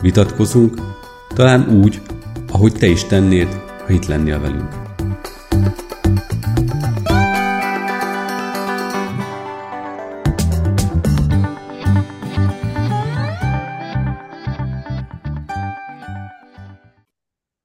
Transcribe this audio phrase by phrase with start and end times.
[0.00, 0.74] vitatkozunk,
[1.34, 2.00] talán úgy,
[2.52, 3.48] ahogy te is tennéd,
[3.86, 4.78] ha itt lennél velünk.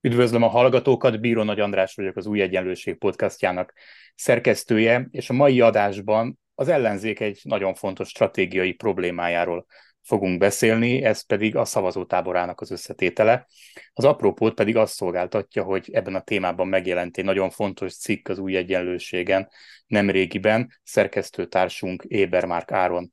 [0.02, 3.74] Üdvözlöm a hallgatókat, Bíró Nagy András vagyok az Új Egyenlőség podcastjának
[4.16, 9.66] szerkesztője, és a mai adásban az ellenzék egy nagyon fontos stratégiai problémájáról
[10.06, 13.48] fogunk beszélni, ez pedig a szavazótáborának az összetétele.
[13.94, 18.38] Az aprópót pedig azt szolgáltatja, hogy ebben a témában megjelent egy nagyon fontos cikk az
[18.38, 19.50] új egyenlőségen
[19.88, 23.12] nemrégiben, szerkesztőtársunk Ébermárk Áron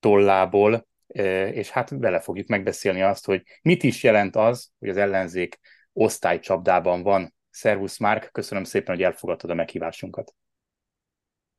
[0.00, 4.96] tollából, e, és hát vele fogjuk megbeszélni azt, hogy mit is jelent az, hogy az
[4.96, 5.58] ellenzék
[5.92, 7.34] osztálycsapdában van.
[7.50, 10.34] Szervusz Márk, köszönöm szépen, hogy elfogadtad a meghívásunkat.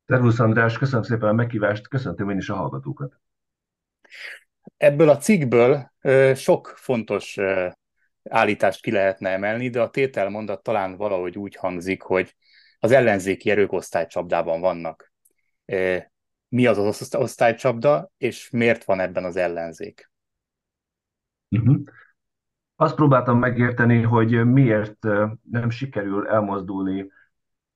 [0.06, 3.20] Szervusz András, köszönöm szépen a meghívást, köszöntöm én is a hallgatókat.
[4.80, 5.90] Ebből a cikkből
[6.34, 7.38] sok fontos
[8.30, 12.36] állítást ki lehetne emelni, de a tételmondat talán valahogy úgy hangzik, hogy
[12.78, 15.12] az ellenzéki erők osztálycsapdában vannak.
[16.48, 20.10] Mi az az osztálycsapda, és miért van ebben az ellenzék?
[21.48, 21.82] Uh-huh.
[22.76, 25.02] Azt próbáltam megérteni, hogy miért
[25.50, 27.10] nem sikerül elmozdulni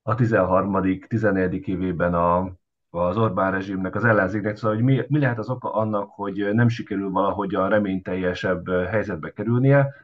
[0.02, 1.06] a 13.
[1.08, 1.68] 14.
[1.68, 2.56] évében a
[2.94, 6.68] az Orbán rezsimnek, az ellenzéknek, szóval hogy mi, mi lehet az oka annak, hogy nem
[6.68, 9.94] sikerül valahogy a reményteljesebb helyzetbe kerülnie,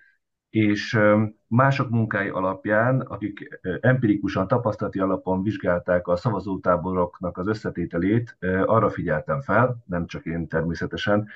[0.50, 0.98] és
[1.46, 9.76] mások munkái alapján, akik empirikusan, tapasztalati alapon vizsgálták a szavazótáboroknak az összetételét, arra figyeltem fel,
[9.86, 11.28] nem csak én természetesen,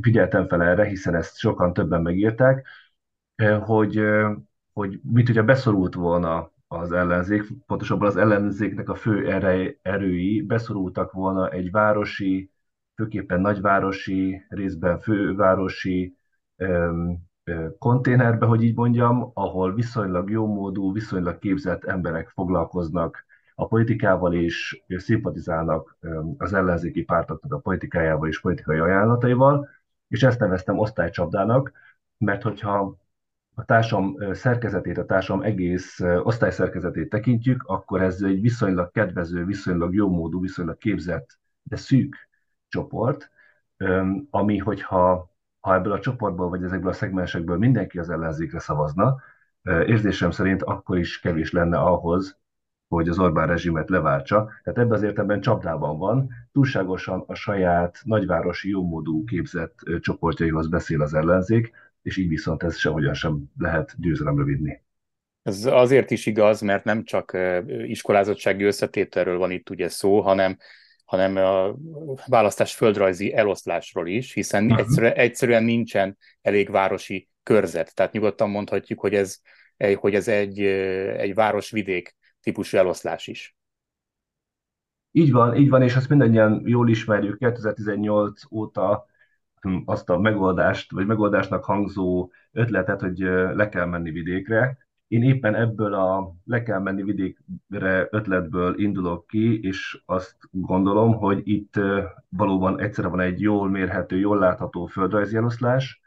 [0.00, 2.66] figyeltem fel erre, hiszen ezt sokan többen megírták,
[3.60, 4.02] hogy,
[4.72, 9.26] hogy mit, hogyha beszorult volna az ellenzék, pontosabban az ellenzéknek a fő
[9.82, 12.50] erői beszorultak volna egy városi,
[12.94, 16.16] főképpen nagyvárosi, részben fővárosi
[16.56, 17.18] öm,
[17.78, 25.96] konténerbe, hogy így mondjam, ahol viszonylag jómódú, viszonylag képzett emberek foglalkoznak a politikával és szimpatizálnak
[26.38, 29.68] az ellenzéki pártoknak a politikájával és politikai ajánlataival,
[30.08, 31.72] és ezt neveztem osztálycsapdának,
[32.18, 32.96] mert hogyha
[33.60, 40.40] a társam szerkezetét, a társam egész osztályszerkezetét tekintjük, akkor ez egy viszonylag kedvező, viszonylag jómódú,
[40.40, 42.16] viszonylag képzett, de szűk
[42.68, 43.30] csoport,
[44.30, 49.16] ami, hogyha ha ebből a csoportból vagy ezekből a szegmensekből mindenki az ellenzékre szavazna,
[49.62, 52.38] érzésem szerint akkor is kevés lenne ahhoz,
[52.88, 54.44] hogy az Orbán rezsimet leváltsa.
[54.62, 61.14] Tehát ebben az értelemben csapdában van, túlságosan a saját nagyvárosi jómódú képzett csoportjaihoz beszél az
[61.14, 61.72] ellenzék,
[62.02, 64.80] és így viszont ez sehogyan sem lehet győzelemre vinni.
[65.42, 67.38] Ez azért is igaz, mert nem csak
[67.86, 70.56] iskolázottsági összetételről van itt ugye szó, hanem
[71.10, 71.76] hanem a
[72.26, 74.78] választás földrajzi eloszlásról is, hiszen uh-huh.
[74.78, 77.94] egyszerűen, egyszerűen nincsen elég városi körzet.
[77.94, 79.38] Tehát nyugodtan mondhatjuk, hogy ez,
[79.94, 83.56] hogy ez egy, egy város-vidék típusú eloszlás is.
[85.10, 87.38] Így van, így van, és azt mindannyian jól ismerjük.
[87.38, 89.06] 2018 óta
[89.84, 93.18] azt a megoldást, vagy megoldásnak hangzó ötletet, hogy
[93.54, 94.78] le kell menni vidékre.
[95.08, 101.40] Én éppen ebből a le kell menni vidékre ötletből indulok ki, és azt gondolom, hogy
[101.44, 101.80] itt
[102.28, 106.00] valóban egyszerre van egy jól mérhető, jól látható földrajzi eloszlás,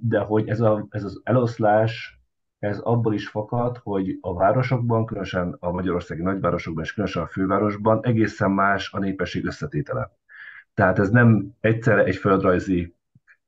[0.00, 2.20] de hogy ez, a, ez az eloszlás
[2.60, 8.04] ez abból is fakad, hogy a városokban, különösen a magyarországi nagyvárosokban és különösen a fővárosban
[8.04, 10.19] egészen más a népesség összetétele.
[10.74, 12.94] Tehát ez nem egyszerre egy földrajzi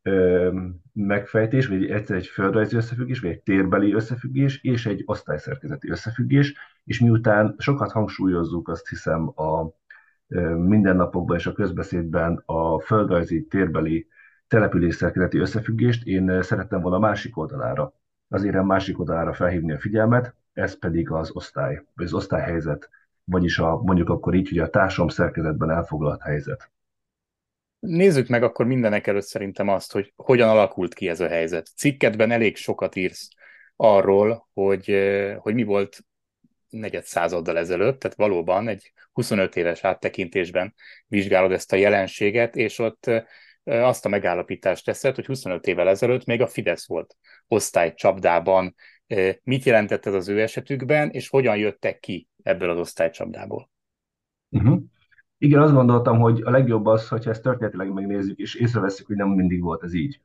[0.02, 0.50] ö,
[0.92, 6.54] megfejtés, vagy egyszer egy földrajzi összefüggés, vagy egy térbeli összefüggés, és egy osztályszerkezeti összefüggés,
[6.84, 9.74] és miután sokat hangsúlyozzuk, azt hiszem, a
[10.56, 14.06] mindennapokban és a közbeszédben a földrajzi, térbeli
[14.48, 17.94] településszerkezeti összefüggést, én szerettem volna másik oldalára,
[18.28, 22.90] az érem másik oldalára felhívni a figyelmet, ez pedig az osztály, vagy az osztályhelyzet,
[23.24, 26.70] vagyis a, mondjuk akkor így, hogy a társam szerkezetben elfoglalt helyzet.
[27.82, 31.70] Nézzük meg akkor mindenek előtt szerintem azt, hogy hogyan alakult ki ez a helyzet.
[31.76, 33.28] Cikkedben elég sokat írsz
[33.76, 34.96] arról, hogy,
[35.38, 35.98] hogy mi volt
[36.68, 40.74] negyed századdal ezelőtt, tehát valóban egy 25 éves áttekintésben
[41.06, 43.10] vizsgálod ezt a jelenséget, és ott
[43.64, 47.16] azt a megállapítást teszed, hogy 25 évvel ezelőtt még a Fidesz volt
[47.48, 48.74] osztálycsapdában.
[49.42, 53.70] Mit jelentett ez az ő esetükben, és hogyan jöttek ki ebből az osztálycsapdából?
[54.48, 54.82] Uh-huh.
[55.42, 59.28] Igen, azt gondoltam, hogy a legjobb az, hogyha ezt történetileg megnézzük, és észreveszünk, hogy nem
[59.28, 60.20] mindig volt ez így.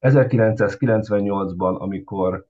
[0.00, 2.46] 1998-ban, amikor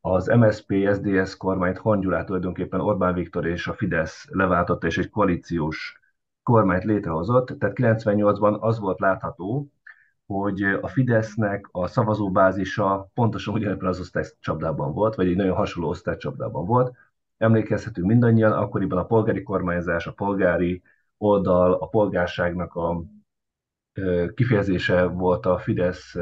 [0.00, 6.00] az MSP SDS kormányt Hongyulát tulajdonképpen Orbán Viktor és a Fidesz leváltotta, és egy koalíciós
[6.42, 7.58] kormányt létrehozott.
[7.58, 9.70] Tehát 98-ban az volt látható,
[10.26, 16.66] hogy a Fidesznek a szavazóbázisa pontosan ugyanebben az osztálycsapdában volt, vagy egy nagyon hasonló osztálycsapdában
[16.66, 16.96] volt.
[17.40, 20.82] Emlékezhetünk mindannyian, akkoriban a polgári kormányzás, a polgári
[21.18, 23.02] oldal, a polgárságnak a
[24.34, 26.16] kifejezése volt a Fidesz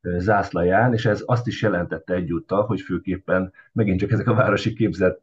[0.00, 5.22] zászlaján, és ez azt is jelentette egyúttal, hogy főképpen megint csak ezek a városi képzett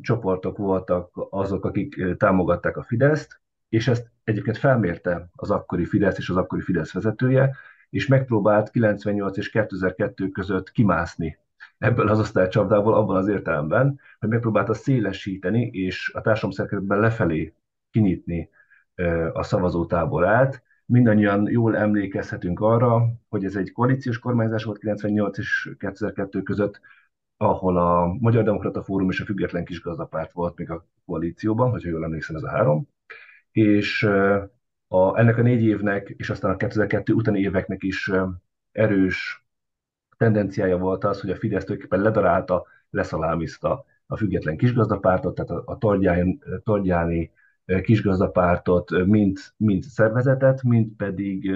[0.00, 6.28] csoportok voltak azok, akik támogatták a Fideszt, és ezt egyébként felmérte az akkori Fidesz és
[6.28, 7.56] az akkori Fidesz vezetője,
[7.90, 11.38] és megpróbált 98 és 2002 között kimászni
[11.78, 17.54] ebből az osztálycsapdából abban az értelemben, hogy megpróbálta szélesíteni és a társadalomszerkezetben lefelé
[17.90, 18.50] kinyitni
[19.32, 20.62] a szavazótáborát.
[20.86, 26.80] Mindannyian jól emlékezhetünk arra, hogy ez egy koalíciós kormányzás volt 98 és 2002 között,
[27.36, 32.04] ahol a Magyar Demokrata Fórum és a Független Kisgazdapárt volt még a koalícióban, hogyha jól
[32.04, 32.88] emlékszem, ez a három.
[33.50, 34.02] És
[34.88, 38.10] a, ennek a négy évnek, és aztán a 2002 utáni éveknek is
[38.72, 39.45] erős
[40.16, 45.78] tendenciája volt az, hogy a Fidesz tulajdonképpen ledarálta, leszalámizta a független kisgazdapártot, tehát a, a
[45.78, 47.32] Tordjáni, Tordjáni
[47.82, 51.50] kisgazdapártot, mind, mind szervezetet, mind pedig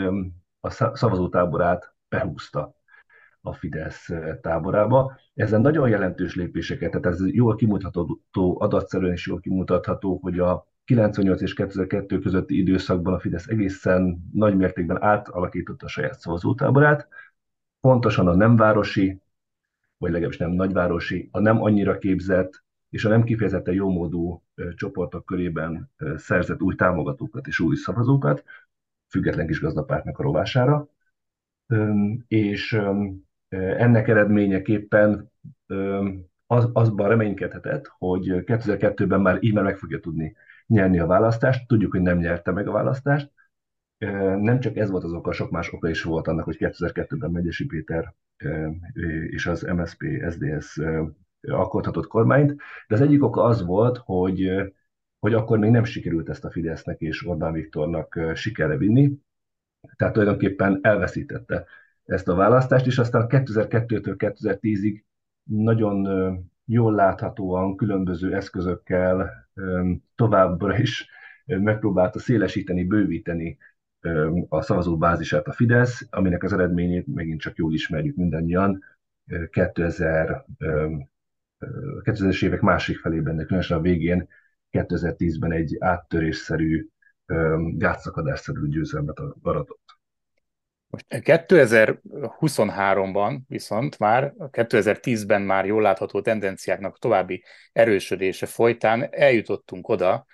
[0.60, 2.74] a szavazótáborát behúzta
[3.42, 4.08] a Fidesz
[4.40, 5.18] táborába.
[5.34, 11.40] Ezen nagyon jelentős lépéseket, tehát ez jól kimutatható, adatszerűen is jól kimutatható, hogy a 98
[11.40, 17.08] és 2002 közötti időszakban a Fidesz egészen nagy mértékben átalakította a saját szavazótáborát,
[17.80, 19.20] pontosan a nem városi,
[19.98, 24.42] vagy legalábbis nem nagyvárosi, a nem annyira képzett és a nem kifejezetten jómódú
[24.74, 28.44] csoportok körében szerzett új támogatókat és új szavazókat,
[29.08, 30.88] független kis gazdapártnak a rovására,
[32.28, 32.80] és
[33.48, 35.30] ennek eredményeképpen
[36.46, 40.36] az, azban reménykedhetett, hogy 2002-ben már így már meg fogja tudni
[40.66, 41.66] nyerni a választást.
[41.66, 43.30] Tudjuk, hogy nem nyerte meg a választást.
[44.40, 47.66] Nem csak ez volt az oka, sok más oka is volt annak, hogy 2002-ben Megyesi
[47.66, 48.14] Péter
[49.26, 50.80] és az MSP, SDS
[51.40, 54.50] alkothatott kormányt, de az egyik oka az volt, hogy,
[55.18, 59.18] hogy akkor még nem sikerült ezt a Fidesznek és Orbán Viktornak sikerre vinni,
[59.96, 61.64] tehát tulajdonképpen elveszítette
[62.04, 65.02] ezt a választást, és aztán 2002-től 2010-ig
[65.42, 66.08] nagyon
[66.64, 69.48] jól láthatóan különböző eszközökkel
[70.14, 71.08] továbbra is
[71.44, 73.58] megpróbálta szélesíteni, bővíteni
[74.48, 78.84] a szavazóbázisát a Fidesz, aminek az eredményét megint csak jól ismerjük mindannyian.
[79.50, 80.44] 2000,
[82.02, 84.28] 2000-es évek másik felében, de különösen a végén
[84.70, 86.88] 2010-ben egy áttörésszerű,
[87.76, 89.98] gátszakadásszerű győzelmet aratott.
[90.86, 100.26] Most 2023-ban viszont már, 2010-ben már jól látható tendenciáknak további erősödése folytán eljutottunk oda,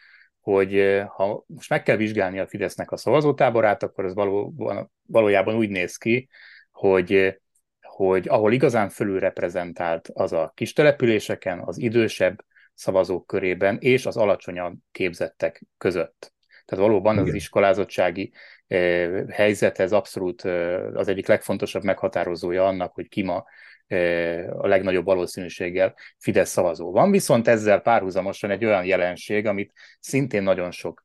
[0.53, 5.69] hogy ha most meg kell vizsgálni a Fidesznek a szavazótáborát, akkor ez valóban, valójában úgy
[5.69, 6.29] néz ki,
[6.71, 7.41] hogy,
[7.81, 14.17] hogy ahol igazán fölül reprezentált az a kis településeken, az idősebb szavazók körében és az
[14.17, 16.35] alacsonyan képzettek között.
[16.67, 17.27] Tehát valóban Igen.
[17.27, 18.33] az iskolázottsági
[18.67, 23.45] eh, helyzet, ez abszolút eh, az egyik legfontosabb meghatározója annak, hogy ki ma
[23.87, 26.93] eh, a legnagyobb valószínűséggel Fidesz szavazó.
[26.93, 31.03] Van viszont ezzel párhuzamosan egy olyan jelenség, amit szintén nagyon sok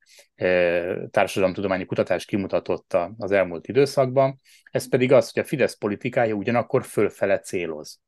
[1.11, 4.39] társadalomtudományi kutatás kimutatott az elmúlt időszakban,
[4.71, 7.99] ez pedig az, hogy a Fidesz politikája ugyanakkor fölfele céloz.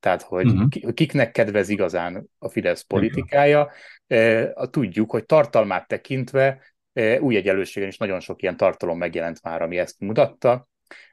[0.00, 0.92] Tehát, hogy uh-huh.
[0.94, 3.70] kiknek kedvez igazán a Fidesz politikája,
[4.70, 6.60] tudjuk, hogy tartalmát tekintve
[7.20, 10.68] új egyenlőségen is nagyon sok ilyen tartalom megjelent már, ami ezt mutatta,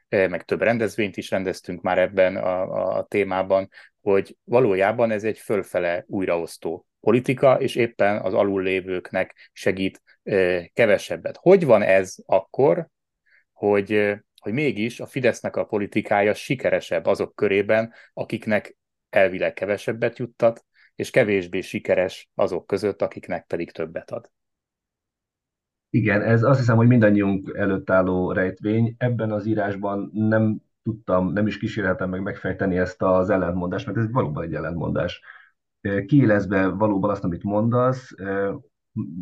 [0.08, 3.68] meg több rendezvényt is rendeztünk már ebben a, a témában,
[4.00, 10.02] hogy valójában ez egy fölfele újraosztó politika, és éppen az alullévőknek segít
[10.72, 11.36] kevesebbet.
[11.36, 12.88] Hogy van ez akkor,
[13.52, 18.76] hogy, hogy mégis a Fidesznek a politikája sikeresebb azok körében, akiknek
[19.10, 20.64] elvileg kevesebbet juttat,
[20.94, 24.30] és kevésbé sikeres azok között, akiknek pedig többet ad?
[25.96, 28.94] Igen, ez azt hiszem, hogy mindannyiunk előtt álló rejtvény.
[28.98, 34.12] Ebben az írásban nem tudtam, nem is kíséreltem meg megfejteni ezt az ellentmondást, mert ez
[34.12, 35.22] valóban egy ellentmondás.
[36.06, 38.14] Kiélezve valóban azt, amit mondasz,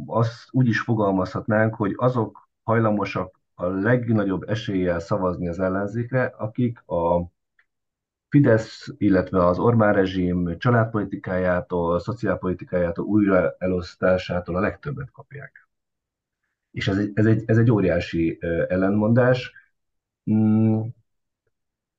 [0.07, 7.33] azt úgy is fogalmazhatnánk, hogy azok hajlamosak a legnagyobb eséllyel szavazni az ellenzékre, akik a
[8.29, 15.64] Fidesz, illetve az Orbán rezsim családpolitikájától, szociálpolitikájától, újra elosztásától a legtöbbet kapják.
[16.75, 18.39] És ez egy, ez egy, ez egy óriási
[18.69, 19.53] ellenmondás.
[20.31, 20.81] Mm,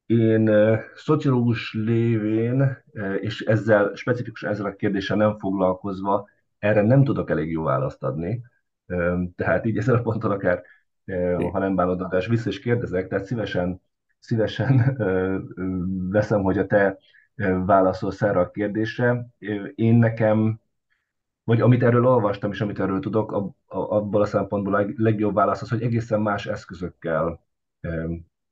[0.06, 0.50] én
[0.96, 2.84] szociológus lévén,
[3.20, 6.30] és ezzel specifikusan ezzel a kérdéssel nem foglalkozva,
[6.60, 8.42] erre nem tudok elég jó választ adni.
[9.36, 10.62] Tehát így ezzel a ponton akár,
[11.52, 13.82] ha nem bánod, vissza is kérdezek, tehát szívesen
[14.20, 14.98] szívesen
[16.12, 16.98] veszem, hogy a te
[17.66, 19.28] válaszolsz erre a kérdésre.
[19.76, 20.60] Én nekem,
[21.46, 25.70] vagy amit erről olvastam, és amit erről tudok, abból a szempontból a legjobb válasz az,
[25.70, 27.40] hogy egészen más eszközökkel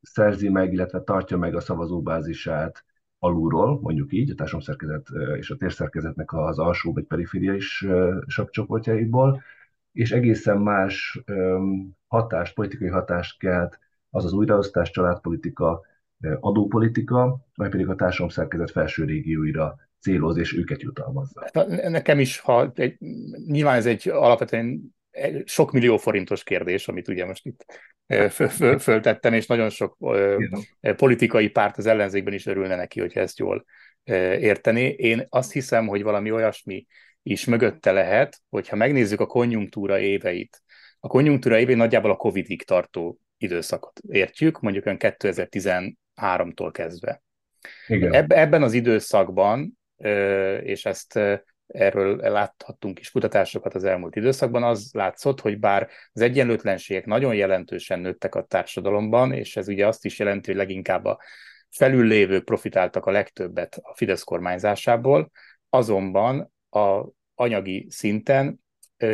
[0.01, 2.85] szerzi meg, illetve tartja meg a szavazóbázisát
[3.19, 5.07] alulról, mondjuk így, a társadalomszerkezet
[5.37, 7.87] és a térszerkezetnek az alsó vagy perifériális
[8.27, 9.41] sakcsoportjaiból,
[9.91, 11.23] és egészen más
[12.07, 15.81] hatást, politikai hatást kelt az az újraosztás, családpolitika,
[16.39, 21.49] adópolitika, vagy pedig a társadalomszerkezet felső régióira céloz, és őket jutalmazza.
[21.53, 22.97] Hát, nekem is, ha egy,
[23.47, 24.95] nyilván ez egy alapvetően
[25.45, 27.65] sok millió forintos kérdés, amit ugye most itt
[28.79, 29.97] föltettem, és nagyon sok
[30.95, 33.65] politikai párt az ellenzékben is örülne neki, hogyha ezt jól
[34.39, 34.81] érteni.
[34.81, 36.85] Én azt hiszem, hogy valami olyasmi
[37.23, 40.61] is mögötte lehet, hogyha megnézzük a konjunktúra éveit,
[40.99, 47.23] a konjunktúra évei nagyjából a Covid-ig tartó időszakot értjük, mondjuk ön 2013-tól kezdve.
[47.87, 48.31] Igen.
[48.31, 49.79] Ebben az időszakban,
[50.63, 51.19] és ezt
[51.67, 57.99] erről láthattunk is kutatásokat az elmúlt időszakban, az látszott, hogy bár az egyenlőtlenségek nagyon jelentősen
[57.99, 61.19] nőttek a társadalomban, és ez ugye azt is jelenti, hogy leginkább a
[61.69, 65.31] felüllévők profitáltak a legtöbbet a Fidesz kormányzásából,
[65.69, 68.59] azonban a anyagi szinten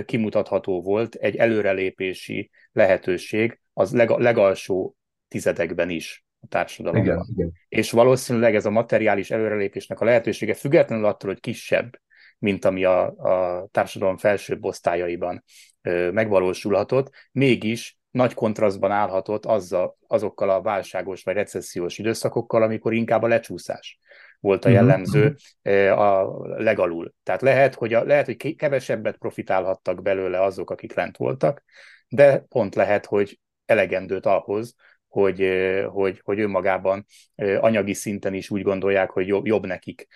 [0.06, 4.96] kimutatható volt egy előrelépési lehetőség az leg, legalsó
[5.28, 7.06] tizedekben is a társadalomban.
[7.06, 7.52] Igen, igen.
[7.68, 12.00] És valószínűleg ez a materiális előrelépésnek a lehetősége függetlenül attól, hogy kisebb,
[12.38, 15.44] mint ami a, a társadalom felsőbb osztályaiban
[15.82, 23.24] ö, megvalósulhatott, mégis nagy kontrasztban állhatott azzal, azokkal a válságos vagy recessziós időszakokkal, amikor inkább
[23.24, 24.00] a lecsúszás
[24.40, 26.00] volt a mhm, jellemző uh-huh.
[26.00, 27.14] a legalul.
[27.24, 31.64] Tehát lehet, hogy, a, lehet, hogy kevesebbet profitálhattak belőle azok, akik lent voltak,
[32.08, 34.76] de pont lehet, hogy elegendőt ahhoz,
[35.10, 35.50] hogy,
[35.88, 40.08] hogy, hogy önmagában anyagi szinten is úgy gondolják, hogy jobb, nekik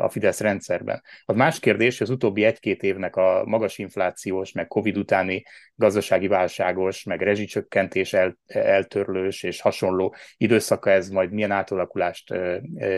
[0.00, 1.02] a Fidesz rendszerben.
[1.24, 5.42] Az más kérdés, hogy az utóbbi egy-két évnek a magas inflációs, meg Covid utáni
[5.74, 12.34] gazdasági válságos, meg rezsicsökkentés el, eltörlős és hasonló időszaka ez majd milyen átalakulást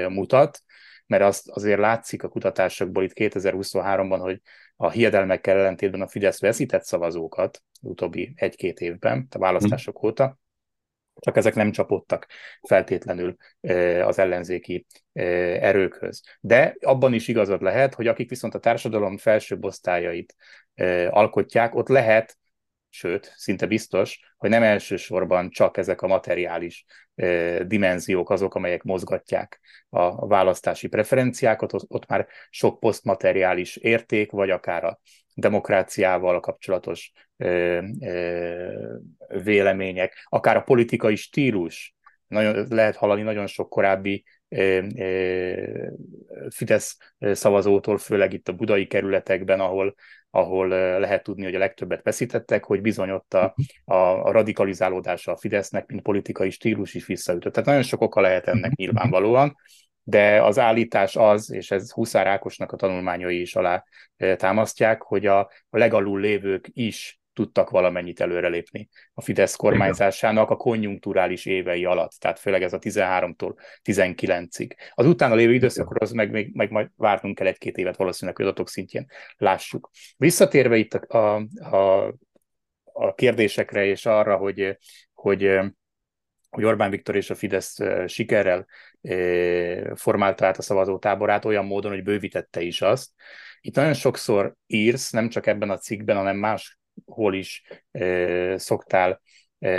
[0.08, 0.62] mutat,
[1.06, 4.40] mert azt azért látszik a kutatásokból itt 2023-ban, hogy
[4.76, 10.08] a hiedelmekkel ellentétben a Fidesz veszített szavazókat utóbbi egy-két évben, a választások mm.
[10.08, 10.38] óta,
[11.20, 12.26] csak ezek nem csapottak
[12.62, 13.36] feltétlenül
[14.02, 16.22] az ellenzéki erőkhöz.
[16.40, 20.36] De abban is igazad lehet, hogy akik viszont a társadalom felsőbb osztályait
[21.10, 22.38] alkotják, ott lehet
[22.90, 26.84] sőt, szinte biztos, hogy nem elsősorban csak ezek a materiális
[27.62, 35.00] dimenziók azok, amelyek mozgatják a választási preferenciákat, ott már sok posztmateriális érték, vagy akár a
[35.38, 37.82] demokráciával kapcsolatos e, e,
[39.42, 41.94] vélemények, akár a politikai stílus,
[42.26, 44.24] nagyon, lehet hallani nagyon sok korábbi
[46.48, 49.94] Fidesz szavazótól, főleg itt a budai kerületekben, ahol
[50.30, 50.68] ahol
[50.98, 53.54] lehet tudni, hogy a legtöbbet veszítettek, hogy bizony ott a,
[53.84, 57.52] a, a radikalizálódása a Fidesznek, mint politikai stílus is visszaütött.
[57.52, 59.56] Tehát nagyon sok oka lehet ennek nyilvánvalóan,
[60.08, 63.84] de az állítás az, és ez Huszár Ákosnak a tanulmányai is alá
[64.36, 65.38] támasztják, hogy a,
[65.68, 72.38] a legalul lévők is tudtak valamennyit előrelépni a Fidesz kormányzásának a konjunkturális évei alatt, tehát
[72.38, 74.70] főleg ez a 13-tól 19-ig.
[74.94, 78.68] Az utána lévő időszakról az meg, még, meg majd várnunk kell egy-két évet valószínűleg, adatok
[78.68, 79.90] szintjén lássuk.
[80.16, 82.14] Visszatérve itt a, a, a,
[82.82, 84.78] a kérdésekre és arra, hogy,
[85.12, 85.60] hogy
[86.50, 88.66] hogy Orbán Viktor és a Fidesz sikerrel
[89.94, 93.10] formálta át a szavazótáborát olyan módon, hogy bővítette is azt.
[93.60, 97.62] Itt nagyon sokszor írsz, nem csak ebben a cikkben, hanem más hol is
[98.54, 99.20] szoktál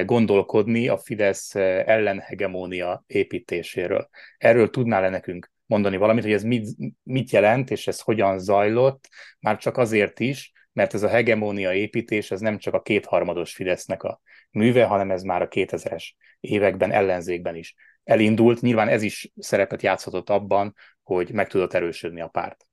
[0.05, 4.09] gondolkodni a Fidesz ellenhegemónia építéséről.
[4.37, 6.67] Erről tudnál-e nekünk mondani valamit, hogy ez mit,
[7.03, 9.09] mit jelent, és ez hogyan zajlott,
[9.39, 14.03] már csak azért is, mert ez a hegemónia építés, ez nem csak a kétharmados Fidesznek
[14.03, 14.21] a
[14.51, 16.03] műve, hanem ez már a 2000-es
[16.39, 17.75] években ellenzékben is
[18.09, 18.61] elindult.
[18.61, 22.67] Nyilván ez is szerepet játszhatott abban, hogy meg tudott erősödni a párt.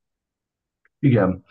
[0.98, 1.44] Igen.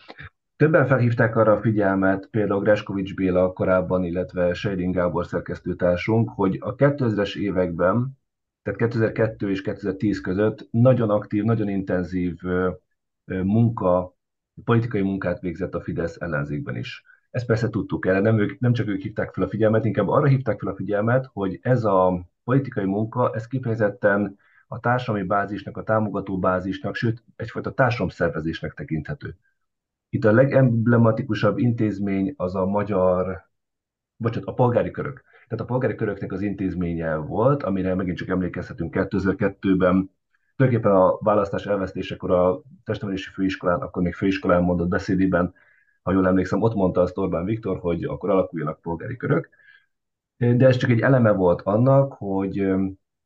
[0.56, 6.76] Többen felhívták arra a figyelmet, például Greskovics Béla korábban, illetve Sejdin Gábor szerkesztőtársunk, hogy a
[6.76, 8.18] 2000-es években,
[8.64, 12.40] tehát 2002 és 2010 között nagyon aktív, nagyon intenzív
[13.26, 14.16] munka,
[14.64, 17.04] politikai munkát végzett a Fidesz ellenzékben is.
[17.32, 20.28] Ezt persze tudtuk el, nem, ők, nem csak ők hívták fel a figyelmet, inkább arra
[20.28, 24.38] hívták fel a figyelmet, hogy ez a politikai munka, ez kifejezetten
[24.68, 29.38] a társadalmi bázisnak, a támogató bázisnak, sőt, egyfajta társadalomszervezésnek tekinthető.
[30.10, 33.50] Itt a legemblematikusabb intézmény az a magyar,
[34.16, 35.24] bocsánat, a polgári körök.
[35.48, 40.12] Tehát a polgári köröknek az intézménye volt, amire megint csak emlékezhetünk 2002-ben,
[40.56, 45.54] tulajdonképpen a választás elvesztésekor a testnevelési főiskolán, akkor még főiskolán mondott beszédében,
[46.02, 49.50] ha jól emlékszem, ott mondta azt Orbán Viktor, hogy akkor alakuljanak polgári körök.
[50.38, 52.74] De ez csak egy eleme volt annak, hogy,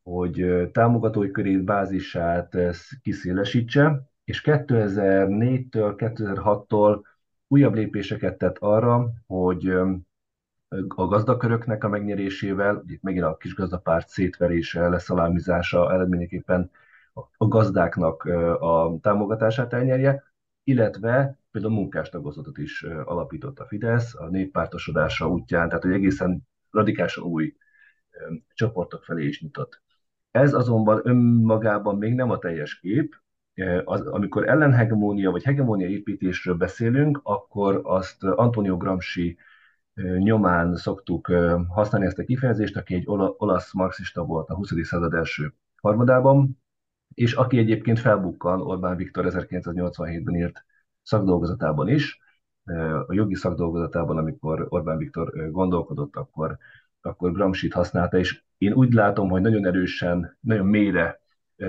[0.04, 2.58] hogy támogatói körét, bázisát
[3.02, 7.02] kiszélesítse, és 2004-től, 2006-tól
[7.48, 9.68] újabb lépéseket tett arra, hogy
[10.88, 16.72] a gazdaköröknek a megnyerésével, itt megint a kis gazdapárt szétverése, leszalámizása eredményeképpen
[17.38, 18.24] a gazdáknak
[18.60, 20.24] a támogatását elnyerje,
[20.64, 27.56] illetve például munkástagozatot is alapított a Fidesz a néppártosodása útján, tehát egy egészen radikálisan új
[28.54, 29.82] csoportok felé is nyitott.
[30.32, 33.16] Ez azonban önmagában még nem a teljes kép,
[33.84, 39.38] az, amikor ellenhegemónia vagy hegemónia építésről beszélünk, akkor azt Antonio Gramsci
[40.18, 41.28] nyomán szoktuk
[41.68, 44.72] használni ezt a kifejezést, aki egy olasz marxista volt a 20.
[44.82, 46.62] század első harmadában,
[47.14, 50.66] és aki egyébként felbukkan Orbán Viktor 1987-ben írt
[51.02, 52.20] szakdolgozatában is,
[53.08, 56.58] a jogi szakdolgozatában, amikor Orbán Viktor gondolkodott, akkor,
[57.02, 61.22] akkor Gramsci-t használta, és én úgy látom, hogy nagyon erősen, nagyon mélyre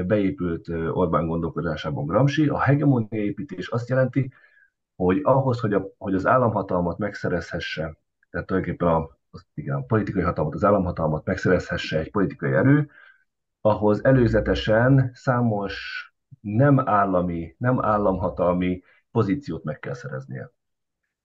[0.07, 2.49] beépült Orbán gondolkodásában Gramsci.
[2.49, 4.33] A hegemónia építés azt jelenti,
[4.97, 7.97] hogy ahhoz, hogy, a, hogy az államhatalmat megszerezhesse,
[8.31, 12.91] tehát tulajdonképpen a, az, igen, a politikai hatalmat, az államhatalmat megszerezhesse egy politikai erő,
[13.61, 16.05] ahhoz előzetesen számos
[16.41, 20.51] nem állami, nem államhatalmi pozíciót meg kell szereznie.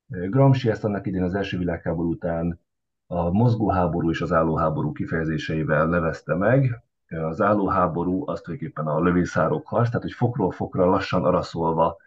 [0.07, 2.59] Gramsci ezt annak idén az első világháború után
[3.07, 6.83] a mozgóháború és az állóháború kifejezéseivel nevezte meg.
[7.07, 11.97] Az állóháború az tulajdonképpen a lövészárok harc, tehát hogy fokról fokra lassan araszolva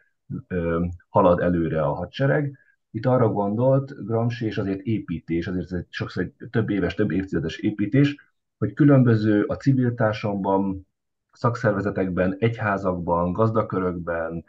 [1.08, 2.58] halad előre a hadsereg.
[2.90, 7.56] Itt arra gondolt Gramsci, és azért építés, azért ez sokszor egy több éves, több évtizedes
[7.56, 8.16] építés,
[8.58, 10.86] hogy különböző a civil társadalomban,
[11.32, 14.44] szakszervezetekben, egyházakban, gazdakörökben,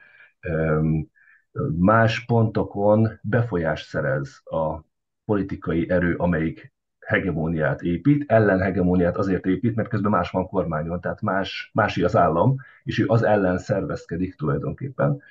[1.77, 4.83] más pontokon befolyást szerez a
[5.25, 11.71] politikai erő, amelyik hegemóniát épít, ellenhegemóniát azért épít, mert közben más van kormányon, tehát más,
[11.73, 15.21] mási az állam, és ő az ellen szervezkedik tulajdonképpen.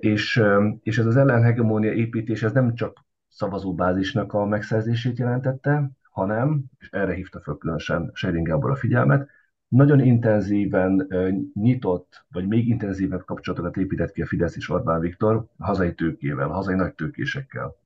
[0.00, 0.42] És,
[0.82, 7.14] és ez az ellenhegemónia építés, ez nem csak szavazóbázisnak a megszerzését jelentette, hanem, és erre
[7.14, 9.28] hívta fel különösen Sering Gábor a figyelmet,
[9.70, 11.08] nagyon intenzíven
[11.54, 16.74] nyitott, vagy még intenzívebb kapcsolatokat épített ki a Fidesz és Orbán Viktor hazai tőkével, hazai
[16.74, 17.76] nagy tőkésekkel,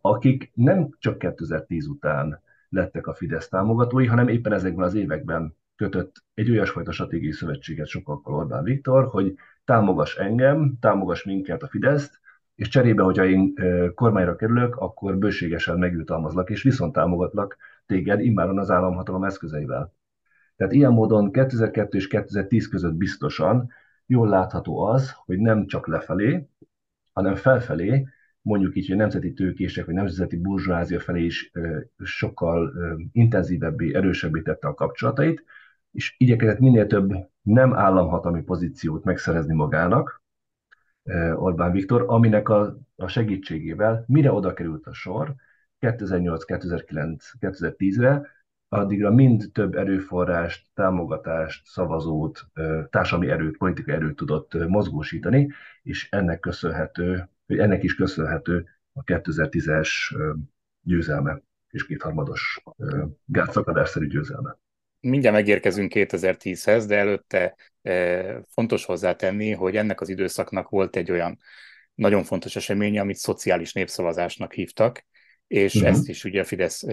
[0.00, 6.24] akik nem csak 2010 után lettek a Fidesz támogatói, hanem éppen ezekben az években kötött
[6.34, 12.20] egy olyasfajta stratégiai szövetséget sokakkal Orbán Viktor, hogy támogass engem, támogass minket a Fideszt,
[12.54, 13.54] és cserébe, hogyha én
[13.94, 17.56] kormányra kerülök, akkor bőségesen megjutalmazlak, és viszont támogatlak
[17.86, 19.92] téged immáron az államhatalom eszközeivel.
[20.62, 23.70] Tehát ilyen módon 2002 és 2010 között biztosan
[24.06, 26.48] jól látható az, hogy nem csak lefelé,
[27.12, 28.06] hanem felfelé,
[28.42, 31.50] mondjuk így, hogy nemzeti tőkések vagy nemzeti burzsázia felé is
[32.02, 32.72] sokkal
[33.12, 35.44] intenzívebbé, erősebbé tette a kapcsolatait,
[35.92, 40.22] és igyekezett minél több nem államhatalmi pozíciót megszerezni magának,
[41.34, 45.34] Orbán Viktor, aminek a, a segítségével mire oda került a sor
[45.78, 48.26] 2008, 2009, 2010-re,
[48.72, 52.46] addigra mind több erőforrást, támogatást, szavazót,
[52.90, 55.50] társadalmi erőt, politikai erőt tudott mozgósítani,
[55.82, 59.88] és ennek köszönhető, hogy ennek is köszönhető a 2010-es
[60.82, 62.62] győzelme és kétharmados
[63.24, 64.58] gátszakadásszerű győzelme.
[65.00, 67.56] Mindjárt megérkezünk 2010-hez, de előtte
[68.48, 71.38] fontos hozzátenni, hogy ennek az időszaknak volt egy olyan
[71.94, 75.04] nagyon fontos eseménye, amit szociális népszavazásnak hívtak,
[75.52, 75.90] és uh-huh.
[75.90, 76.84] ezt is ugye a Fidesz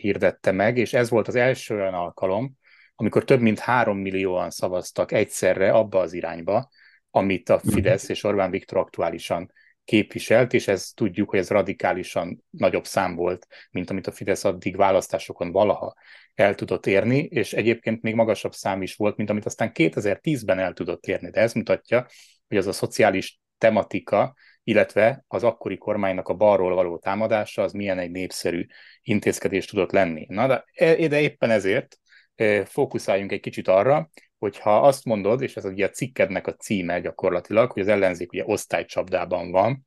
[0.00, 2.52] hirdette meg, és ez volt az első olyan alkalom,
[2.94, 6.70] amikor több mint három millióan szavaztak egyszerre abba az irányba,
[7.10, 7.72] amit a mhm.
[7.72, 9.52] Fidesz és Orbán Viktor aktuálisan
[9.84, 14.76] képviselt, és ez tudjuk, hogy ez radikálisan nagyobb szám volt, mint amit a Fidesz addig
[14.76, 15.94] választásokon valaha
[16.34, 20.72] el tudott érni, és egyébként még magasabb szám is volt, mint amit aztán 2010-ben el
[20.72, 21.30] tudott érni.
[21.30, 22.06] De ez mutatja,
[22.48, 24.34] hogy az a szociális tematika
[24.68, 28.66] illetve az akkori kormánynak a balról való támadása az milyen egy népszerű
[29.02, 30.26] intézkedés tudott lenni.
[30.28, 31.98] Na de, e, de éppen ezért
[32.34, 37.00] e, fókuszáljunk egy kicsit arra, hogyha azt mondod, és ez ugye a cikkednek a címe
[37.00, 39.86] gyakorlatilag, hogy az ellenzék ugye osztálycsapdában van,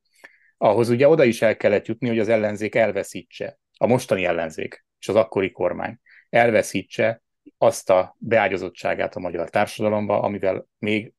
[0.58, 5.08] ahhoz ugye oda is el kellett jutni, hogy az ellenzék elveszítse, a mostani ellenzék és
[5.08, 7.22] az akkori kormány elveszítse
[7.58, 11.14] azt a beágyazottságát a magyar társadalomba, amivel még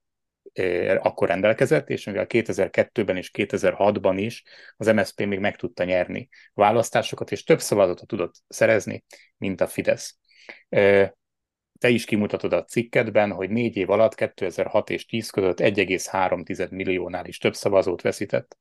[0.99, 4.43] akkor rendelkezett, és mivel 2002-ben és 2006-ban is
[4.77, 9.05] az MSZP még meg tudta nyerni választásokat, és több szavazatot tudott szerezni,
[9.37, 10.19] mint a Fidesz.
[11.79, 17.27] Te is kimutatod a cikkedben, hogy négy év alatt 2006 és 10 között 1,3 milliónál
[17.27, 18.57] is több szavazót veszített.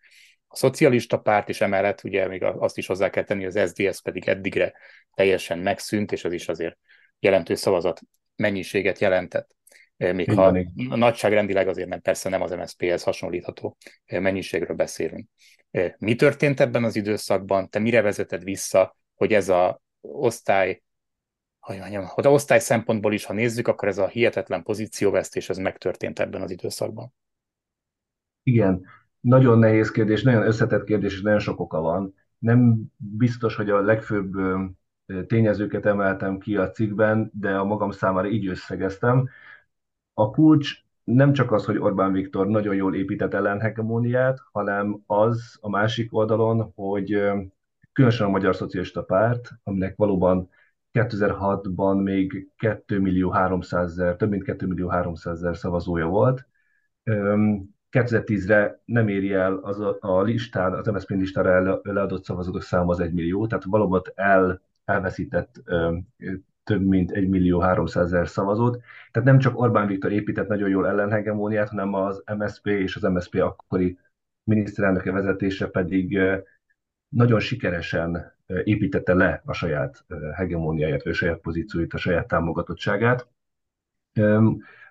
[0.47, 4.27] A szocialista párt is emellett, ugye még azt is hozzá kell tenni, az SDS pedig
[4.27, 4.73] eddigre
[5.13, 6.77] teljesen megszűnt, és az is azért
[7.19, 8.01] jelentős szavazat
[8.36, 9.56] mennyiséget jelentett.
[10.14, 10.54] Még ha
[10.90, 15.28] a nagyságrendileg azért nem, persze nem az MSZP-hez hasonlítható mennyiségről beszélünk.
[15.98, 17.70] Mi történt ebben az időszakban?
[17.70, 20.82] Te mire vezeted vissza, hogy ez a osztály,
[21.60, 25.58] hogy mondjam, hogy a osztály szempontból is, ha nézzük, akkor ez a hihetetlen pozícióvesztés, ez
[25.58, 27.14] megtörtént ebben az időszakban.
[28.44, 28.86] Igen,
[29.20, 32.16] nagyon nehéz kérdés, nagyon összetett kérdés, és nagyon sok oka van.
[32.38, 34.34] Nem biztos, hogy a legfőbb
[35.28, 39.30] tényezőket emeltem ki a cikkben, de a magam számára így összegeztem.
[40.13, 45.69] A kulcs nem csak az, hogy Orbán Viktor nagyon jól épített ellenhegemóniát, hanem az a
[45.69, 47.21] másik oldalon, hogy
[47.93, 50.50] különösen a Magyar Szocialista Párt, aminek valóban
[50.93, 56.47] 2006-ban még 2 millió 300 000, több mint 2 millió 300 000 szavazója volt.
[57.91, 63.00] 2010-re nem éri el az a, a listán, az MSZP listára leadott szavazók száma az
[63.00, 65.62] 1 millió, tehát valóban el, elveszített
[66.63, 68.82] több mint 1 millió 300 ezer szavazót.
[69.12, 73.36] Tehát nem csak Orbán Viktor épített nagyon jól ellenhegemóniát, hanem az MSP és az MSP
[73.36, 73.97] akkori
[74.43, 76.19] miniszterelnöke vezetése pedig
[77.10, 83.28] nagyon sikeresen építette le a saját hegemóniáját, vagy a saját pozícióit, a saját támogatottságát.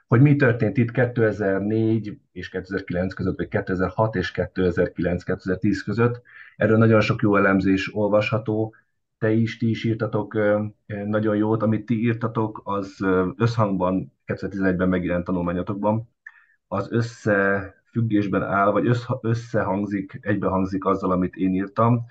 [0.07, 6.23] Hogy mi történt itt 2004 és 2009 között, vagy 2006 és 2009-2010 között,
[6.57, 8.75] erről nagyon sok jó elemzés olvasható,
[9.21, 10.39] te is, ti is írtatok
[10.87, 13.05] nagyon jót, amit ti írtatok, az
[13.37, 16.09] összhangban 2011-ben megjelent tanulmányotokban,
[16.69, 22.05] az összefüggésben áll, vagy összehangzik, egybehangzik azzal, amit én írtam.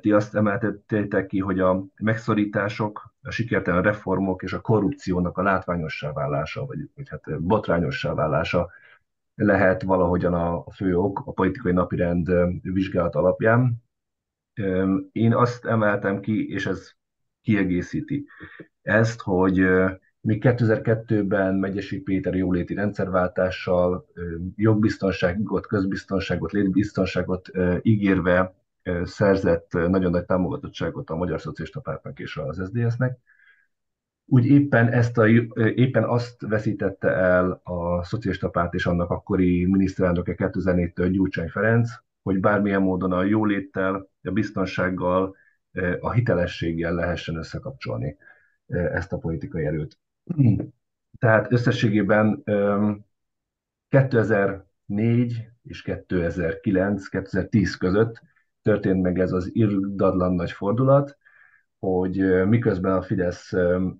[0.00, 6.12] Ti azt emeltettétek ki, hogy a megszorítások, a sikertelen reformok és a korrupciónak a látványossá
[6.12, 8.70] válása, vagy, vagy hát botrányossá válása
[9.34, 12.30] lehet valahogyan a fő ok a politikai napirend
[12.62, 13.82] vizsgálat alapján.
[15.12, 16.90] Én azt emeltem ki, és ez
[17.42, 18.26] kiegészíti
[18.82, 19.54] ezt, hogy
[20.20, 24.06] mi 2002-ben Megyesi Péter jóléti rendszerváltással
[24.56, 27.50] jogbiztonságot, közbiztonságot, létbiztonságot
[27.82, 28.54] ígérve
[29.02, 33.18] szerzett nagyon nagy támogatottságot a Magyar Szocialista Pártnak és az SZDSZ-nek.
[34.26, 35.28] Úgy éppen, ezt a,
[35.74, 41.90] éppen azt veszítette el a Szocialista Párt és annak akkori miniszterelnöke 2004-től Gyurcsány Ferenc,
[42.22, 45.36] hogy bármilyen módon a jóléttel, a biztonsággal,
[45.72, 48.16] e, a hitelességgel lehessen összekapcsolni
[48.66, 49.98] e, ezt a politikai erőt.
[51.18, 52.42] Tehát összességében
[53.88, 58.22] 2004 és 2009, 2010 között
[58.62, 61.18] történt meg ez az irdatlan nagy fordulat,
[61.78, 63.52] hogy e, miközben a Fidesz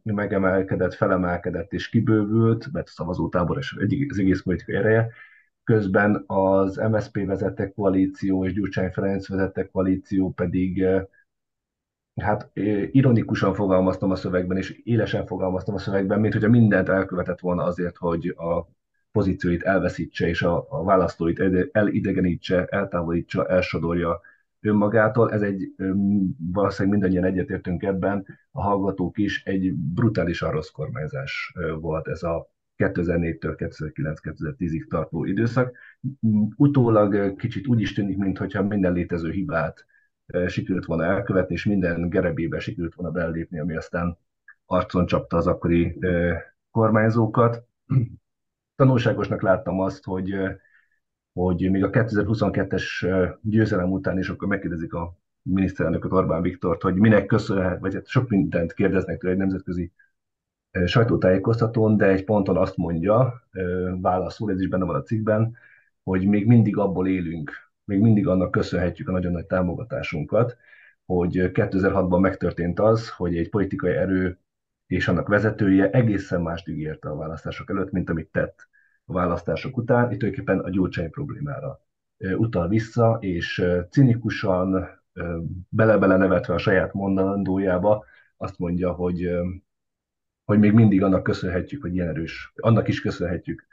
[0.02, 3.76] megemelkedett, felemelkedett és kibővült, mert a szavazótábor és
[4.08, 5.12] az egész politikai ereje,
[5.70, 11.04] közben az MSZP vezette koalíció és Gyurcsány Ferenc vezette koalíció pedig eh,
[12.20, 17.40] hát eh, ironikusan fogalmaztam a szövegben, és élesen fogalmaztam a szövegben, mint hogyha mindent elkövetett
[17.40, 18.68] volna azért, hogy a
[19.12, 24.20] pozícióit elveszítse, és a, a választóit elidegenítse, eltávolítsa, elsodorja
[24.60, 25.32] önmagától.
[25.32, 25.74] Ez egy,
[26.52, 33.54] valószínűleg mindannyian egyetértünk ebben, a hallgatók is, egy brutálisan rossz kormányzás volt ez a 2004-től
[33.56, 35.76] 2009-2010-ig tartó időszak.
[36.56, 39.86] Utólag kicsit úgy is tűnik, mintha minden létező hibát
[40.46, 44.18] sikerült volna elkövetni, és minden gerebébe sikerült volna belépni, ami aztán
[44.66, 45.98] arcon csapta az akkori
[46.70, 47.64] kormányzókat.
[48.76, 50.34] Tanulságosnak láttam azt, hogy,
[51.32, 57.26] hogy még a 2022-es győzelem után is akkor megkérdezik a miniszterelnököt Orbán Viktort, hogy minek
[57.26, 59.92] köszönhet, vagy hát sok mindent kérdeznek tőle egy nemzetközi
[60.84, 63.42] sajtótájékoztatón, de egy ponton azt mondja,
[64.00, 65.56] válaszul, ez is benne van a cikkben,
[66.02, 67.50] hogy még mindig abból élünk,
[67.84, 70.56] még mindig annak köszönhetjük a nagyon nagy támogatásunkat,
[71.06, 74.38] hogy 2006-ban megtörtént az, hogy egy politikai erő
[74.86, 78.68] és annak vezetője egészen mást ígérte a választások előtt, mint amit tett
[79.04, 81.80] a választások után, itt tulajdonképpen a Gyurcsány problémára
[82.36, 84.88] utal vissza, és cinikusan,
[85.68, 88.04] bele-bele nevetve a saját mondandójába
[88.36, 89.30] azt mondja, hogy,
[90.50, 93.66] hogy még mindig annak köszönhetjük, hogy ilyen erős, annak is köszönhetjük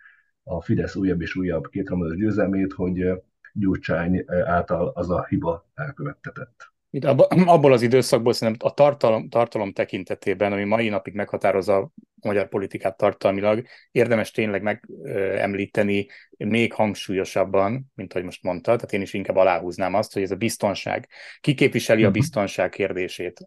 [0.44, 6.72] a Fidesz újabb és újabb kétharmados győzelmét, hogy Gyurcsány által az a hiba elkövettetett.
[6.90, 7.04] Itt
[7.56, 12.98] abból az időszakból szerintem a tartalom, tartalom tekintetében, ami mai napig meghatározza a magyar politikát
[12.98, 19.94] tartalmilag, érdemes tényleg megemlíteni még hangsúlyosabban, mint ahogy most mondta, tehát én is inkább aláhúznám
[19.94, 21.08] azt, hogy ez a biztonság.
[21.40, 22.18] Ki képviseli a mhm.
[22.18, 23.40] biztonság kérdését?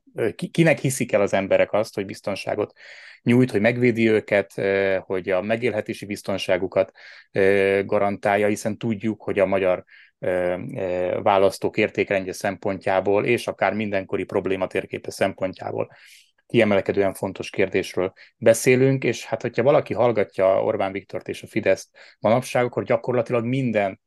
[0.51, 2.73] Kinek hiszik el az emberek azt, hogy biztonságot
[3.23, 4.53] nyújt, hogy megvédi őket,
[5.01, 6.93] hogy a megélhetési biztonságukat
[7.85, 9.85] garantálja, hiszen tudjuk, hogy a magyar
[11.23, 15.91] választók értékrendje szempontjából, és akár mindenkori probléma térképe szempontjából
[16.47, 22.65] kiemelkedően fontos kérdésről beszélünk, és hát hogyha valaki hallgatja Orbán Viktort és a Fideszt manapság,
[22.65, 24.01] akkor gyakorlatilag minden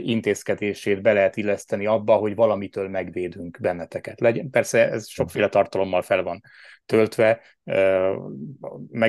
[0.00, 4.20] intézkedését be lehet illeszteni abba, hogy valamitől megvédünk benneteket.
[4.20, 6.40] Legyen, persze ez sokféle tartalommal fel van
[6.86, 7.40] töltve,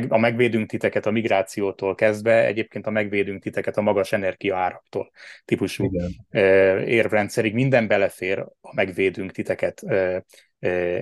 [0.07, 5.11] a megvédünk titeket a migrációtól kezdve, egyébként a megvédünk titeket a magas energiaáraktól
[5.45, 5.89] típusú
[6.29, 6.87] Igen.
[6.87, 9.83] érvrendszerig, minden belefér a megvédünk titeket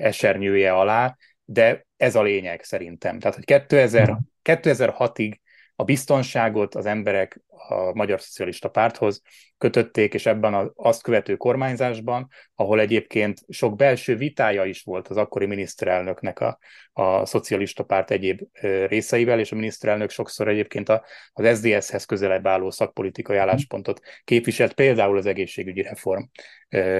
[0.01, 3.19] esernyője alá, de ez a lényeg szerintem.
[3.19, 5.39] Tehát, hogy 2000, 2006-ig
[5.81, 9.21] a biztonságot az emberek a Magyar Szocialista Párthoz
[9.57, 15.17] kötötték, és ebben az azt követő kormányzásban, ahol egyébként sok belső vitája is volt az
[15.17, 16.59] akkori miniszterelnöknek a,
[16.93, 18.41] a Szocialista Párt egyéb
[18.87, 25.17] részeivel, és a miniszterelnök sokszor egyébként a, az SZDSZ-hez közelebb álló szakpolitikai álláspontot képviselt, például
[25.17, 26.23] az egészségügyi reform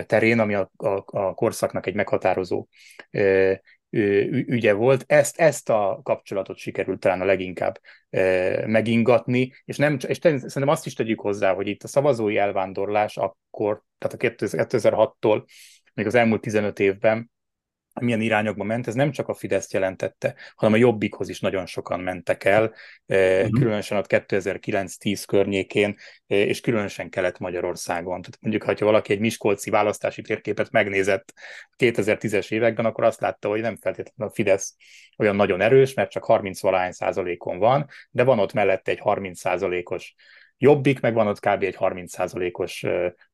[0.06, 2.68] terén, ami a, a, a korszaknak egy meghatározó
[3.92, 5.04] ügye volt.
[5.08, 7.80] Ezt, ezt a kapcsolatot sikerült talán a leginkább
[8.66, 13.84] megingatni, és, nem, és szerintem azt is tegyük hozzá, hogy itt a szavazói elvándorlás akkor,
[13.98, 15.44] tehát a 2006-tól
[15.94, 17.32] még az elmúlt 15 évben
[18.00, 22.00] milyen irányokba ment, ez nem csak a Fidesz jelentette, hanem a Jobbikhoz is nagyon sokan
[22.00, 22.74] mentek el,
[23.08, 23.50] uh-huh.
[23.50, 25.96] különösen ott 2009-10 környékén,
[26.28, 28.22] eh, és különösen Kelet-Magyarországon.
[28.22, 31.34] Tehát mondjuk, ha valaki egy miskolci választási térképet megnézett
[31.78, 34.76] 2010-es években, akkor azt látta, hogy nem feltétlenül a Fidesz
[35.18, 39.40] olyan nagyon erős, mert csak 30 valahány százalékon van, de van ott mellette egy 30
[39.40, 40.16] százalékos
[40.64, 41.64] Jobbik, meg van ott kb.
[41.64, 42.86] egy 30%-os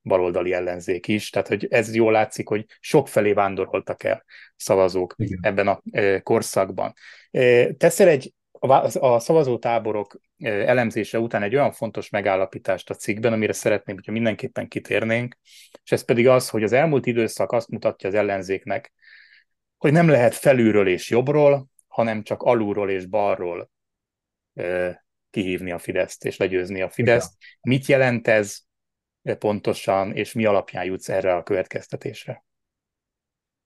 [0.01, 5.39] baloldali ellenzék is, tehát hogy ez jól látszik, hogy sok felé vándoroltak el szavazók Igen.
[5.41, 5.81] ebben a
[6.23, 6.93] korszakban.
[7.77, 8.33] Teszel egy
[8.99, 15.37] a szavazótáborok elemzése után egy olyan fontos megállapítást a cikkben, amire szeretném, hogyha mindenképpen kitérnénk,
[15.83, 18.93] és ez pedig az, hogy az elmúlt időszak azt mutatja az ellenzéknek,
[19.77, 23.69] hogy nem lehet felülről és jobbról, hanem csak alulról és balról
[25.37, 27.33] kihívni a Fideszt és legyőzni a Fideszt.
[27.61, 28.59] Mit jelent ez
[29.39, 32.45] pontosan, és mi alapján jutsz erre a következtetésre?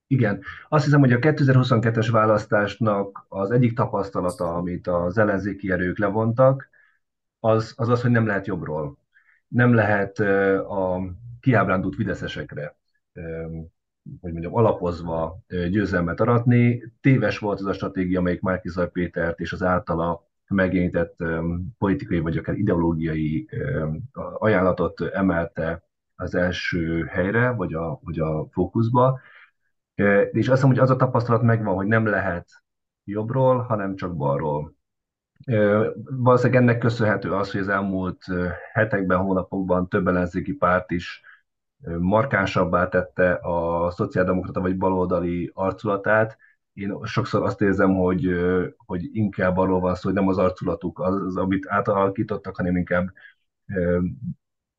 [0.07, 0.43] Igen.
[0.69, 6.69] Azt hiszem, hogy a 2022-es választásnak az egyik tapasztalata, amit az ellenzéki erők levontak,
[7.39, 8.97] az, az az, hogy nem lehet jobbról.
[9.47, 10.19] Nem lehet
[10.59, 11.01] a
[11.39, 12.77] kiábrándult fideszesekre,
[14.21, 16.91] hogy mondjam, alapozva győzelmet aratni.
[17.01, 21.15] Téves volt az a stratégia, amelyik Márkizaj Pétert és az általa megjelenített
[21.77, 23.49] politikai vagy akár ideológiai
[24.37, 25.83] ajánlatot emelte
[26.15, 29.19] az első helyre, vagy a, vagy a fókuszba.
[30.31, 32.49] És azt hiszem, hogy az a tapasztalat megvan, hogy nem lehet
[33.03, 34.75] jobbról, hanem csak balról.
[36.05, 38.23] Valószínűleg ennek köszönhető az, hogy az elmúlt
[38.73, 41.21] hetekben, hónapokban több ellenzéki párt is
[41.99, 46.37] markánsabbá tette a szociáldemokrata vagy baloldali arculatát,
[46.73, 48.29] én sokszor azt érzem, hogy,
[48.77, 53.13] hogy inkább arról van szó, hogy nem az arculatuk az, amit átalakítottak, hanem inkább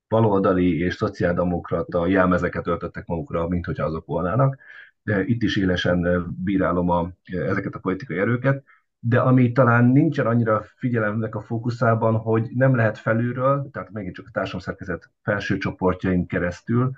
[0.08, 4.56] baloldali és szociáldemokrata jelmezeket öltöttek magukra, mint hogyha azok volnának.
[5.02, 8.64] De itt is élesen bírálom a, ezeket a politikai erőket.
[8.98, 14.26] De ami talán nincsen annyira figyelemnek a fókuszában, hogy nem lehet felülről, tehát megint csak
[14.26, 16.92] a társadalomszerkezet felső csoportjain keresztül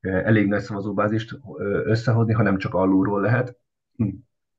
[0.00, 1.38] elég nagy szavazóbázist
[1.84, 3.56] összehozni, hanem csak alulról lehet.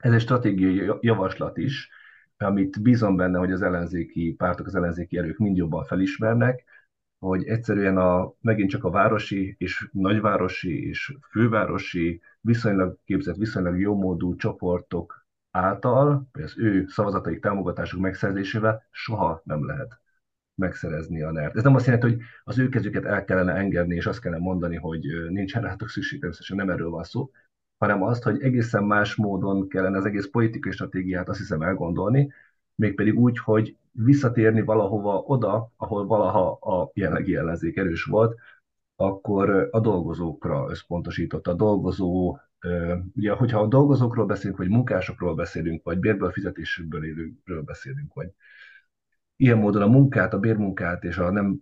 [0.05, 1.89] Ez egy stratégiai javaslat is,
[2.37, 6.63] amit bízom benne, hogy az ellenzéki pártok, az ellenzéki erők mind jobban felismernek,
[7.19, 14.35] hogy egyszerűen a, megint csak a városi és nagyvárosi és fővárosi viszonylag képzett, viszonylag jómódú
[14.35, 19.99] csoportok által, vagy az ő szavazataik, támogatásuk megszerzésével soha nem lehet
[20.55, 21.55] megszerezni a NERT.
[21.55, 24.75] Ez nem azt jelenti, hogy az ő kezüket el kellene engedni, és azt kellene mondani,
[24.75, 27.29] hogy nincsen rátok szükség, természetesen nem erről van szó,
[27.77, 32.33] hanem azt, hogy egészen más módon kellene az egész politikai stratégiát azt hiszem elgondolni,
[32.75, 38.39] mégpedig úgy, hogy visszatérni valahova oda, ahol valaha a jelenlegi ellenzék erős volt,
[38.95, 41.47] akkor a dolgozókra összpontosított.
[41.47, 42.38] A dolgozó,
[43.15, 48.29] ugye, hogyha a dolgozókról beszélünk, vagy munkásokról beszélünk, vagy bérből fizetésükből élőkről beszélünk, vagy
[49.35, 51.61] ilyen módon a munkát, a bérmunkát és a nem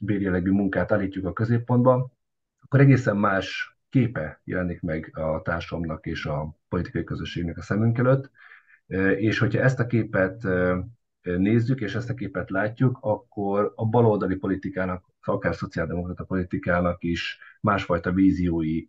[0.00, 2.12] bérjelegű munkát állítjuk a középpontba,
[2.60, 8.30] akkor egészen más képe jelenik meg a társadalomnak és a politikai közösségnek a szemünk előtt,
[9.16, 10.46] és hogyha ezt a képet
[11.20, 18.12] nézzük, és ezt a képet látjuk, akkor a baloldali politikának, akár szociáldemokrata politikának is másfajta
[18.12, 18.86] víziói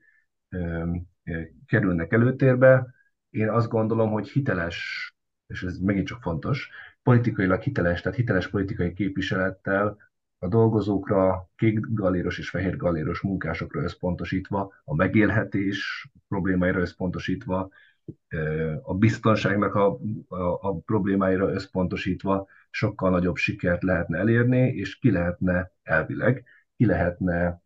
[1.65, 2.93] kerülnek előtérbe.
[3.29, 5.09] Én azt gondolom, hogy hiteles,
[5.47, 6.69] és ez megint csak fontos,
[7.01, 9.97] politikailag hiteles, tehát hiteles politikai képviselettel
[10.43, 17.69] a dolgozókra, kék galéros és fehér galéros munkásokra összpontosítva, a megélhetés problémáira összpontosítva,
[18.81, 25.71] a biztonságnak a, a, a problémáira összpontosítva sokkal nagyobb sikert lehetne elérni, és ki lehetne
[25.83, 26.43] elvileg,
[26.77, 27.61] ki lehetne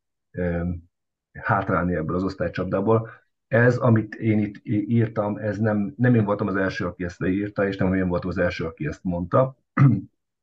[1.32, 3.10] hátrálni ebből az osztálycsapdából.
[3.48, 7.68] Ez, amit én itt írtam, ez nem, nem én voltam az első, aki ezt leírta,
[7.68, 9.58] és nem én voltam az első, aki ezt mondta.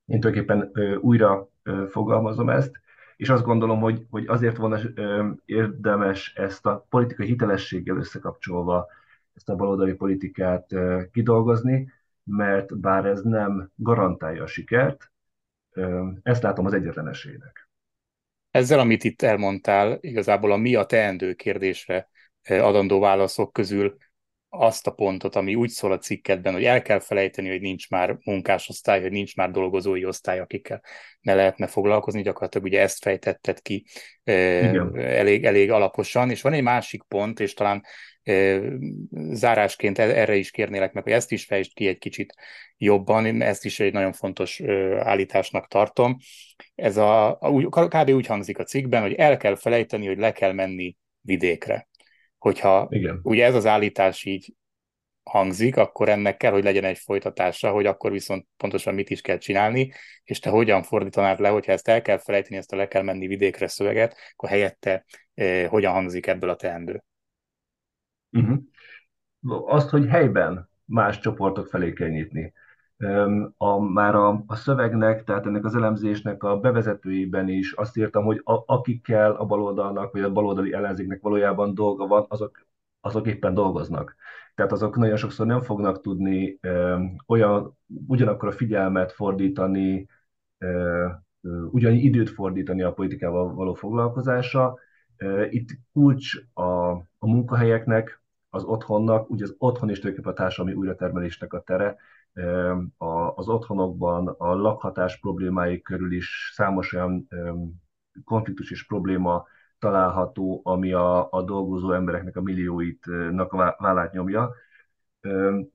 [0.06, 0.70] Én tulajdonképpen
[1.00, 1.52] újra
[1.88, 2.80] fogalmazom ezt,
[3.16, 4.78] és azt gondolom, hogy, hogy azért volna
[5.44, 8.86] érdemes ezt a politikai hitelességgel összekapcsolva
[9.34, 10.66] ezt a baloldali politikát
[11.12, 11.92] kidolgozni,
[12.24, 15.12] mert bár ez nem garantálja a sikert,
[16.22, 17.68] ezt látom az egyetlen esélynek.
[18.50, 22.08] Ezzel, amit itt elmondtál, igazából a mi a teendő kérdésre
[22.48, 23.96] adandó válaszok közül
[24.56, 28.16] azt a pontot, ami úgy szól a cikkedben, hogy el kell felejteni, hogy nincs már
[28.24, 30.82] munkásosztály, hogy nincs már dolgozói osztály, akikkel
[31.20, 33.84] ne lehetne foglalkozni, gyakorlatilag ugye ezt fejtetted ki
[34.24, 34.98] Igen.
[34.98, 37.84] elég, elég alaposan, és van egy másik pont, és talán
[39.30, 42.34] zárásként e-, erre is kérnélek meg, hogy ezt is fejtsd ki egy kicsit
[42.76, 44.60] jobban, én ezt is egy nagyon fontos
[44.98, 46.16] állításnak tartom.
[46.74, 48.10] Ez a, a kb.
[48.10, 51.88] úgy hangzik a cikkben, hogy el kell felejteni, hogy le kell menni vidékre
[52.44, 53.20] hogyha Igen.
[53.22, 54.54] ugye ez az állítás így
[55.22, 59.38] hangzik, akkor ennek kell, hogy legyen egy folytatása, hogy akkor viszont pontosan mit is kell
[59.38, 59.92] csinálni,
[60.24, 63.26] és te hogyan fordítanád le, hogyha ezt el kell felejteni, ezt a le kell menni
[63.26, 65.04] vidékre szöveget, akkor helyette
[65.34, 67.04] eh, hogyan hangzik ebből a teendő?
[68.30, 68.58] Uh-huh.
[69.66, 72.52] Azt, hogy helyben más csoportok felé kell nyitni
[73.56, 78.40] a, már a, a szövegnek, tehát ennek az elemzésnek a bevezetőiben is azt írtam, hogy
[78.44, 82.66] a, akikkel a baloldalnak, vagy a baloldali ellenzéknek valójában dolga van, azok,
[83.00, 84.16] azok éppen dolgoznak.
[84.54, 87.76] Tehát azok nagyon sokszor nem fognak tudni ö, olyan,
[88.06, 90.08] ugyanakkor a figyelmet fordítani,
[90.58, 91.06] ö,
[91.70, 94.78] ugyanannyi időt fordítani a politikával való foglalkozásra.
[95.50, 101.52] Itt kulcs a, a munkahelyeknek, az otthonnak, ugye az otthon is tulajdonképpen a társadalmi újratermelésnek
[101.52, 101.96] a tere,
[103.34, 107.28] az otthonokban a lakhatás problémái körül is számos olyan
[108.24, 109.46] konfliktus és probléma
[109.78, 114.54] található, ami a, a dolgozó embereknek a millióitnak a vállát nyomja.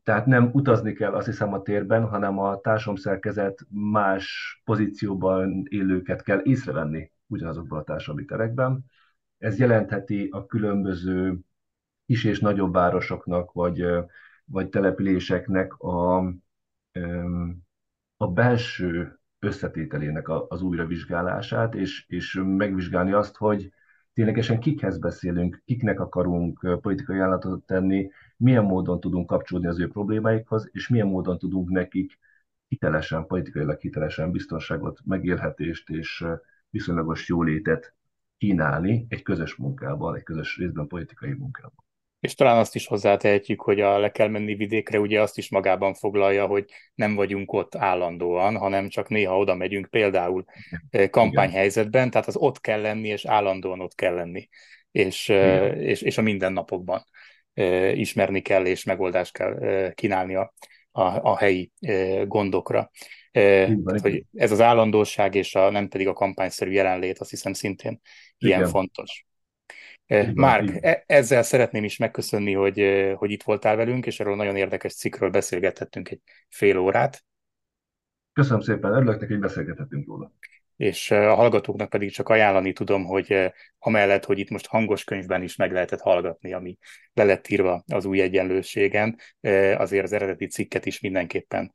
[0.03, 6.39] Tehát nem utazni kell, azt hiszem, a térben, hanem a társadalomszerkezet más pozícióban élőket kell
[6.43, 8.85] észrevenni ugyanazokban a társadalmi terekben.
[9.37, 11.39] Ez jelentheti a különböző
[12.05, 13.85] kis és nagyobb városoknak, vagy,
[14.45, 16.23] vagy településeknek a,
[18.17, 23.73] a belső összetételének az újravizsgálását, és, és megvizsgálni azt, hogy
[24.13, 30.69] ténylegesen kikhez beszélünk, kiknek akarunk politikai ajánlatot tenni, milyen módon tudunk kapcsolódni az ő problémáikhoz,
[30.71, 32.19] és milyen módon tudunk nekik
[32.67, 36.25] hitelesen, politikailag hitelesen biztonságot, megélhetést és
[36.69, 37.93] viszonylagos jólétet
[38.37, 41.88] kínálni egy közös munkában, egy közös részben politikai munkában.
[42.19, 45.93] És talán azt is hozzátehetjük, hogy a le kell menni vidékre, ugye azt is magában
[45.93, 50.45] foglalja, hogy nem vagyunk ott állandóan, hanem csak néha oda megyünk például
[51.09, 54.49] kampányhelyzetben, tehát az ott kell lenni, és állandóan ott kell lenni,
[54.91, 55.27] és,
[55.77, 57.05] és, és a mindennapokban
[57.93, 60.53] ismerni kell, és megoldást kell kínálni a,
[60.91, 61.71] a, a helyi
[62.25, 62.91] gondokra.
[63.31, 68.01] Tehát, hogy ez az állandóság és a, nem pedig a kampányszerű jelenlét, azt hiszem szintén
[68.37, 68.71] ilyen Igen.
[68.71, 69.27] fontos.
[70.33, 74.95] Márk, e- ezzel szeretném is megköszönni, hogy, hogy itt voltál velünk, és erről nagyon érdekes
[74.95, 77.23] cikkről beszélgethettünk egy fél órát.
[78.33, 80.33] Köszönöm szépen, örülök neki, hogy beszélgethettünk róla.
[80.75, 85.55] És a hallgatóknak pedig csak ajánlani tudom, hogy amellett, hogy itt most hangos könyvben is
[85.55, 86.77] meg lehetett hallgatni, ami
[87.13, 89.17] le lett írva az új egyenlőségen,
[89.75, 91.73] azért az eredeti cikket is mindenképpen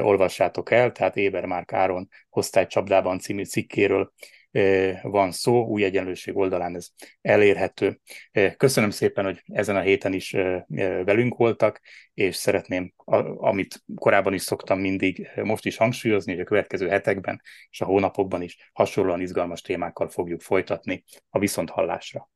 [0.00, 4.12] olvassátok el, tehát Éber Márk Áron osztálycsapdában című cikkéről
[5.02, 6.88] van szó, új egyenlőség oldalán ez
[7.20, 8.00] elérhető.
[8.56, 10.30] Köszönöm szépen, hogy ezen a héten is
[11.04, 11.80] velünk voltak,
[12.14, 12.92] és szeretném,
[13.36, 18.42] amit korábban is szoktam mindig most is hangsúlyozni, hogy a következő hetekben és a hónapokban
[18.42, 22.30] is hasonlóan izgalmas témákkal fogjuk folytatni a viszonthallásra.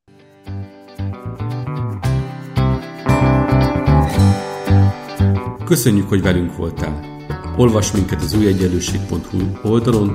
[5.65, 7.15] Köszönjük, hogy velünk voltál!
[7.57, 10.15] Olvasd minket az újegyenlőség.hu oldalon,